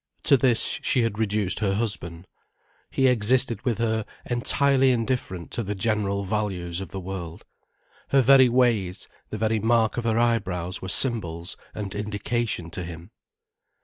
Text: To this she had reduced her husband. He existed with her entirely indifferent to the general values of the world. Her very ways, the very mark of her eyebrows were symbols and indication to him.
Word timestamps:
To 0.23 0.35
this 0.35 0.79
she 0.81 1.03
had 1.03 1.19
reduced 1.19 1.59
her 1.59 1.75
husband. 1.75 2.25
He 2.89 3.05
existed 3.05 3.63
with 3.63 3.77
her 3.77 4.03
entirely 4.25 4.89
indifferent 4.89 5.51
to 5.51 5.61
the 5.61 5.75
general 5.75 6.23
values 6.23 6.81
of 6.81 6.89
the 6.89 6.99
world. 6.99 7.45
Her 8.07 8.21
very 8.23 8.49
ways, 8.49 9.07
the 9.29 9.37
very 9.37 9.59
mark 9.59 9.97
of 9.97 10.05
her 10.05 10.17
eyebrows 10.17 10.81
were 10.81 10.89
symbols 10.89 11.55
and 11.75 11.93
indication 11.93 12.71
to 12.71 12.83
him. 12.83 13.11